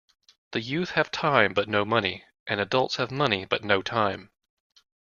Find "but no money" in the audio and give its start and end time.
1.53-2.23